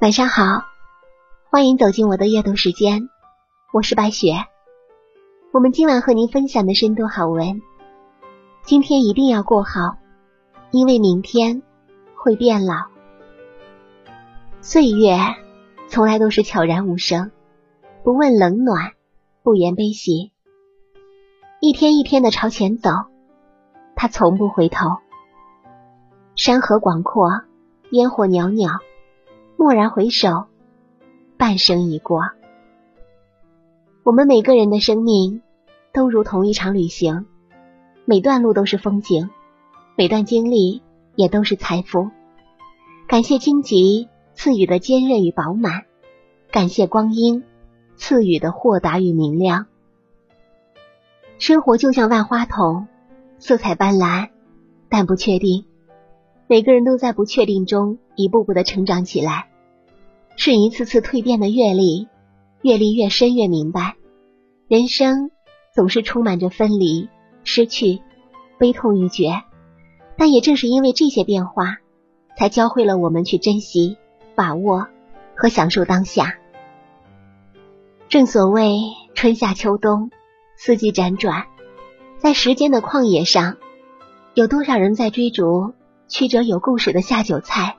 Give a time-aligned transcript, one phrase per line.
[0.00, 0.64] 晚上好，
[1.50, 3.10] 欢迎走进我的阅读时间，
[3.70, 4.32] 我是白雪。
[5.52, 7.60] 我们今晚和您分享的深度好文，
[8.62, 9.98] 今天一定要过好，
[10.70, 11.62] 因为明天
[12.16, 12.86] 会变老。
[14.62, 15.18] 岁月
[15.90, 17.30] 从来都是悄然无声，
[18.02, 18.92] 不问冷暖，
[19.42, 20.32] 不言悲喜，
[21.60, 22.88] 一天一天的朝前走，
[23.94, 24.96] 他从不回头。
[26.36, 27.42] 山河广阔，
[27.90, 28.80] 烟火袅袅。
[29.60, 30.46] 蓦然回首，
[31.36, 32.30] 半生已过。
[34.02, 35.42] 我们每个人的生命
[35.92, 37.26] 都如同一场旅行，
[38.06, 39.28] 每段路都是风景，
[39.98, 40.80] 每段经历
[41.14, 42.08] 也都是财富。
[43.06, 45.82] 感谢荆棘赐予的坚韧与饱满，
[46.50, 47.44] 感谢光阴
[47.96, 49.66] 赐予的豁达与明亮。
[51.36, 52.88] 生活就像万花筒，
[53.38, 54.30] 色彩斑斓，
[54.88, 55.66] 但不确定。
[56.46, 59.49] 每个人都在不确定中一步步的成长起来。
[60.42, 62.08] 是一次次蜕变的阅历，
[62.62, 63.96] 阅历越深越明白，
[64.68, 65.30] 人生
[65.74, 67.10] 总是充满着分离、
[67.44, 68.00] 失去、
[68.56, 69.42] 悲痛欲绝。
[70.16, 71.76] 但也正是因为这些变化，
[72.38, 73.98] 才教会了我们去珍惜、
[74.34, 74.88] 把握
[75.36, 76.38] 和享受当下。
[78.08, 78.80] 正所谓
[79.12, 80.10] 春夏秋冬，
[80.56, 81.48] 四季辗转，
[82.16, 83.58] 在时间的旷野上，
[84.32, 85.74] 有多少人在追逐
[86.08, 87.76] 曲折有故事的下酒菜，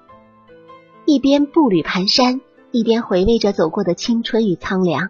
[1.07, 2.39] 一边步履蹒跚。
[2.71, 5.09] 一边回味着走过的青春与苍凉，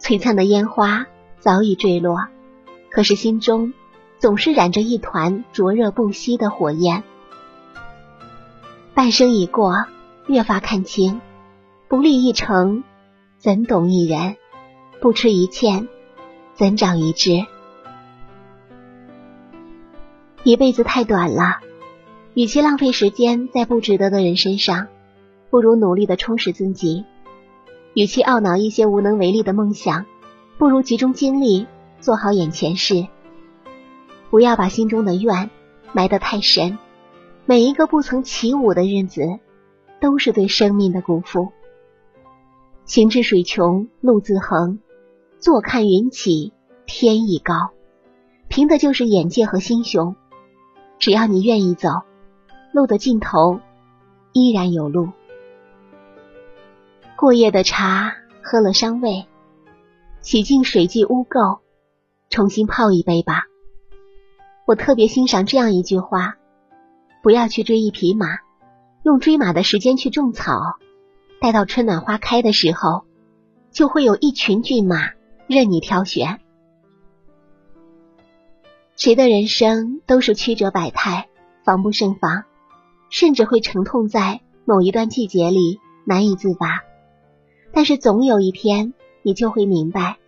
[0.00, 1.06] 璀璨的烟花
[1.38, 2.26] 早已坠落，
[2.90, 3.72] 可是心中
[4.18, 7.04] 总是燃着一团灼热不息的火焰。
[8.92, 9.84] 半生已过，
[10.26, 11.20] 越发看清，
[11.86, 12.82] 不历一程，
[13.38, 14.36] 怎懂一人？
[15.00, 15.86] 不吃一堑，
[16.54, 17.46] 怎长一智？
[20.42, 21.58] 一辈子太短了，
[22.34, 24.88] 与其浪费时间在不值得的人身上。
[25.54, 27.04] 不如努力的充实自己，
[27.94, 30.04] 与其懊恼一些无能为力的梦想，
[30.58, 31.68] 不如集中精力
[32.00, 33.06] 做好眼前事。
[34.30, 35.50] 不要把心中的怨
[35.92, 36.76] 埋得太深，
[37.46, 39.38] 每一个不曾起舞的日子，
[40.00, 41.50] 都是对生命的辜负。
[42.84, 44.80] 行至水穷路自横，
[45.38, 46.52] 坐看云起
[46.84, 47.70] 天亦高，
[48.48, 50.16] 凭的就是眼界和心胸。
[50.98, 51.90] 只要你愿意走，
[52.72, 53.60] 路的尽头
[54.32, 55.10] 依然有路。
[57.24, 59.26] 过夜的茶喝了伤胃，
[60.20, 61.60] 洗净水迹污垢，
[62.28, 63.44] 重新泡一杯吧。
[64.66, 66.34] 我特别欣赏这样一句话：
[67.22, 68.26] 不要去追一匹马，
[69.04, 70.52] 用追马的时间去种草，
[71.40, 73.06] 待到春暖花开的时候，
[73.70, 75.12] 就会有一群骏马
[75.46, 76.40] 任你挑选。
[78.96, 81.30] 谁的人生都是曲折百态，
[81.64, 82.44] 防不胜防，
[83.08, 86.82] 甚至会沉痛在某一段季节里难以自拔。
[87.74, 90.18] 但是总有一天，你就会明白，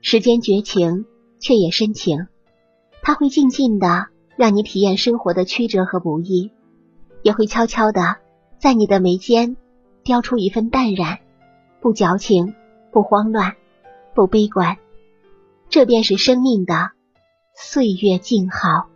[0.00, 1.04] 时间绝情，
[1.40, 2.28] 却也深情。
[3.02, 4.06] 它会静静的
[4.36, 6.52] 让你体验生活的曲折和不易，
[7.22, 8.16] 也会悄悄的
[8.58, 9.56] 在你的眉间
[10.04, 11.18] 雕出一份淡然，
[11.80, 12.54] 不矫情，
[12.92, 13.56] 不慌乱，
[14.14, 14.78] 不悲观。
[15.68, 16.92] 这便是生命的
[17.54, 18.88] 岁月静好。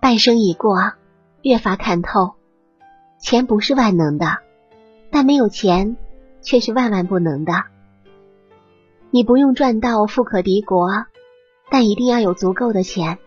[0.00, 0.92] 半生已过，
[1.42, 2.34] 越发看透，
[3.20, 4.38] 钱不是万能的。
[5.10, 5.96] 但没有钱，
[6.42, 7.52] 却是万万不能的。
[9.10, 10.88] 你不用赚到富可敌国，
[11.70, 13.18] 但一定要有足够的钱，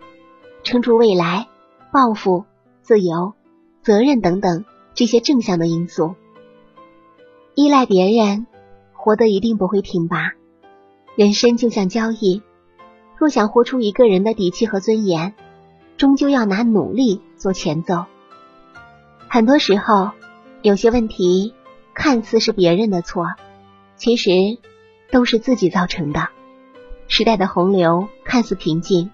[0.63, 1.47] 撑住未来、
[1.91, 2.45] 抱负、
[2.81, 3.33] 自由、
[3.81, 6.15] 责任等等这些正向的因素。
[7.55, 8.45] 依赖别人，
[8.93, 10.33] 活得一定不会挺拔。
[11.15, 12.41] 人生就像交易，
[13.17, 15.33] 若想活出一个人的底气和尊严，
[15.97, 18.05] 终究要拿努力做前奏。
[19.27, 20.11] 很多时候，
[20.61, 21.53] 有些问题。
[22.03, 23.27] 看似是别人的错，
[23.95, 24.31] 其实
[25.11, 26.29] 都是自己造成的。
[27.07, 29.11] 时代的洪流看似平静，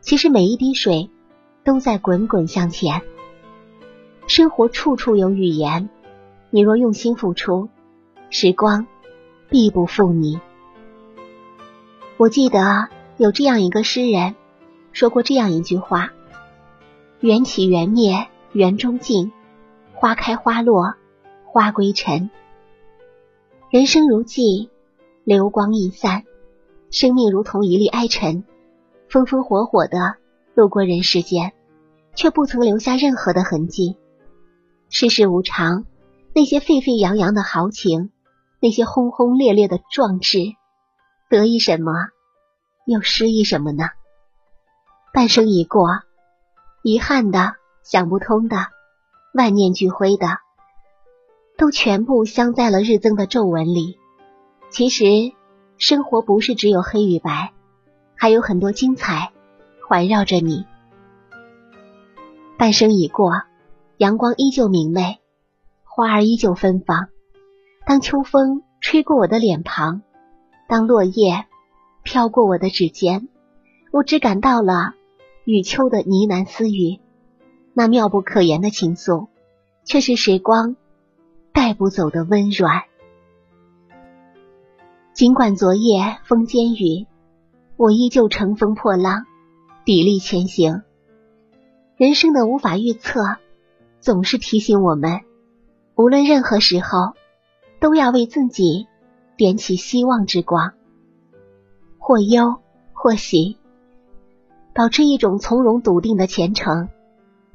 [0.00, 1.10] 其实每一滴水
[1.64, 3.02] 都在滚滚向前。
[4.28, 5.88] 生活处处有语言，
[6.50, 7.70] 你若用心付出，
[8.30, 8.86] 时光
[9.48, 10.40] 必不负你。
[12.18, 12.86] 我记得
[13.16, 14.36] 有这样一个诗人
[14.92, 16.12] 说过这样一句话：
[17.18, 19.32] 缘起缘灭缘中尽，
[19.92, 20.94] 花开花落。
[21.50, 22.28] 花归尘，
[23.70, 24.68] 人生如寄，
[25.24, 26.24] 流光易散，
[26.90, 28.44] 生命如同一粒埃尘，
[29.08, 30.16] 风风火火的
[30.54, 31.54] 路过人世间，
[32.14, 33.96] 却不曾留下任何的痕迹。
[34.90, 35.86] 世事无常，
[36.34, 38.10] 那些沸沸扬扬的豪情，
[38.60, 40.40] 那些轰轰烈烈的壮志，
[41.30, 41.92] 得意什么，
[42.84, 43.84] 又失意什么呢？
[45.14, 45.88] 半生已过，
[46.82, 48.66] 遗憾的，想不通的，
[49.32, 50.26] 万念俱灰的。
[51.58, 53.98] 都全部镶在了日增的皱纹里。
[54.70, 55.04] 其实，
[55.76, 57.52] 生活不是只有黑与白，
[58.14, 59.32] 还有很多精彩
[59.86, 60.64] 环绕着你。
[62.56, 63.42] 半生已过，
[63.96, 65.18] 阳光依旧明媚，
[65.82, 67.08] 花儿依旧芬芳。
[67.84, 70.02] 当秋风吹过我的脸庞，
[70.68, 71.46] 当落叶
[72.04, 73.28] 飘过我的指尖，
[73.90, 74.94] 我只感到了
[75.44, 77.00] 与秋的呢喃私语，
[77.74, 79.26] 那妙不可言的情愫，
[79.84, 80.76] 却是时光
[81.58, 82.84] 带不走的温软。
[85.12, 87.08] 尽管昨夜风间雨，
[87.76, 89.24] 我依旧乘风破浪，
[89.84, 90.82] 砥砺前行。
[91.96, 93.38] 人生的无法预测，
[93.98, 95.22] 总是提醒我们，
[95.96, 97.16] 无论任何时候。
[97.80, 98.86] 都要为自己
[99.36, 100.74] 点起希望之光，
[101.98, 102.60] 或忧
[102.92, 103.56] 或喜，
[104.74, 106.88] 保持一种从容笃定的虔诚，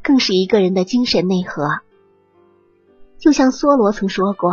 [0.02, 1.70] 更是一个人的精神内核。
[3.24, 4.52] 就像梭罗曾说过：“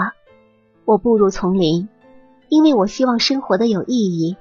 [0.86, 1.88] 我步入丛林，
[2.48, 4.36] 因为我希望生活的有意义，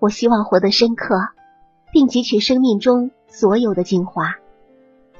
[0.00, 1.14] 我希望活得深刻，
[1.92, 4.34] 并汲取生命中所有的精华，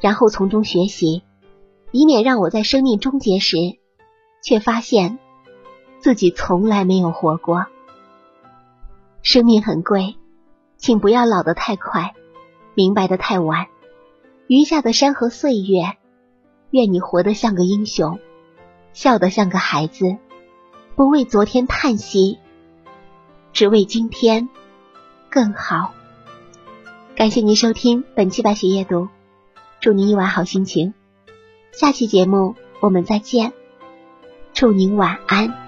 [0.01, 1.23] 然后从中学习，
[1.93, 3.57] 以免让我在生命终结时。”
[4.43, 5.19] 却发现
[6.01, 7.67] 自己从来没有活过。
[9.23, 10.17] 生命很贵，
[10.77, 12.13] 请不要老得太快，
[12.75, 13.67] 明白的太晚。
[14.49, 15.97] 余下的山河岁月，
[16.71, 18.19] 愿你活得像个英雄，
[18.93, 20.17] 笑得像个孩子，
[20.95, 22.39] 不为昨天叹息，
[23.53, 24.49] 只为今天
[25.31, 25.93] 更好。
[27.15, 29.09] 感谢您收听本期白雪夜读，
[29.81, 30.95] 祝您一晚好心情。
[31.73, 33.53] 下期节目我们再见。
[34.53, 35.66] 祝您晚安。